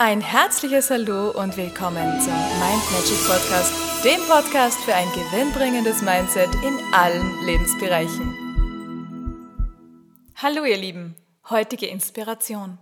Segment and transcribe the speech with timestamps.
[0.00, 3.72] Ein herzliches Hallo und willkommen zum Mind Magic Podcast,
[4.04, 8.32] dem Podcast für ein gewinnbringendes Mindset in allen Lebensbereichen.
[10.36, 11.16] Hallo ihr Lieben,
[11.50, 12.78] heutige Inspiration.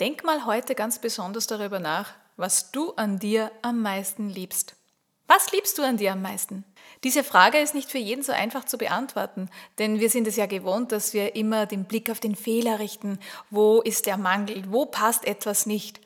[0.00, 4.79] Denk mal heute ganz besonders darüber nach, was du an dir am meisten liebst.
[5.32, 6.64] Was liebst du an dir am meisten?
[7.04, 10.46] Diese Frage ist nicht für jeden so einfach zu beantworten, denn wir sind es ja
[10.46, 13.20] gewohnt, dass wir immer den Blick auf den Fehler richten.
[13.48, 14.64] Wo ist der Mangel?
[14.72, 16.00] Wo passt etwas nicht?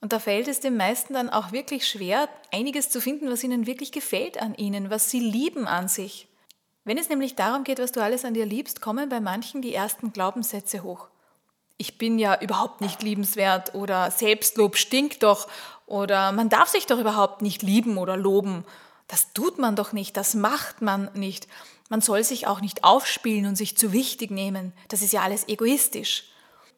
[0.00, 3.68] Und da fällt es den meisten dann auch wirklich schwer, einiges zu finden, was ihnen
[3.68, 6.26] wirklich gefällt an ihnen, was sie lieben an sich.
[6.82, 9.72] Wenn es nämlich darum geht, was du alles an dir liebst, kommen bei manchen die
[9.72, 11.06] ersten Glaubenssätze hoch.
[11.76, 15.48] Ich bin ja überhaupt nicht liebenswert oder Selbstlob stinkt doch
[15.86, 18.64] oder man darf sich doch überhaupt nicht lieben oder loben
[19.08, 21.46] das tut man doch nicht, das macht man nicht.
[21.90, 24.72] Man soll sich auch nicht aufspielen und sich zu wichtig nehmen.
[24.88, 26.24] Das ist ja alles egoistisch.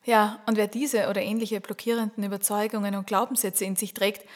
[0.04, 4.26] Ja, und wer diese oder ähnliche blockierenden Überzeugungen und Glaubenssätze in sich trägt,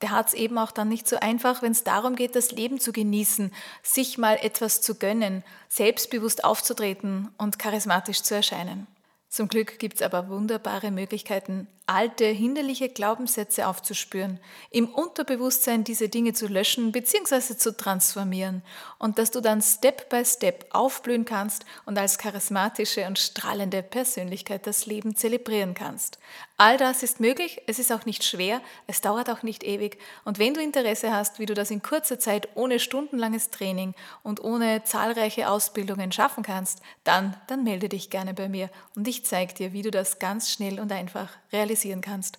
[0.00, 2.80] der hat es eben auch dann nicht so einfach, wenn es darum geht, das Leben
[2.80, 3.52] zu genießen,
[3.82, 8.86] sich mal etwas zu gönnen, selbstbewusst aufzutreten und charismatisch zu erscheinen.
[9.30, 16.32] Zum Glück gibt es aber wunderbare Möglichkeiten, alte, hinderliche Glaubenssätze aufzuspüren, im Unterbewusstsein diese Dinge
[16.32, 17.56] zu löschen bzw.
[17.56, 18.62] zu transformieren
[18.98, 24.66] und dass du dann Step by Step aufblühen kannst und als charismatische und strahlende Persönlichkeit
[24.66, 26.18] das Leben zelebrieren kannst.
[26.60, 30.38] All das ist möglich, es ist auch nicht schwer, es dauert auch nicht ewig und
[30.38, 34.84] wenn du Interesse hast, wie du das in kurzer Zeit ohne stundenlanges Training und ohne
[34.84, 39.72] zahlreiche Ausbildungen schaffen kannst, dann, dann melde dich gerne bei mir und ich zeige dir,
[39.72, 42.38] wie du das ganz schnell und einfach realisieren kannst.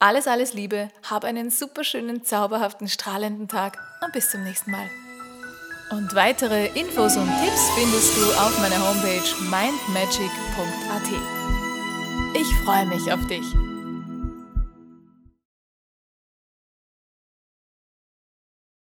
[0.00, 4.90] Alles, alles Liebe, hab einen superschönen, zauberhaften, strahlenden Tag und bis zum nächsten Mal.
[5.92, 11.45] Und weitere Infos und Tipps findest du auf meiner Homepage mindmagic.at.
[12.48, 13.56] Ich freue mich auf dich.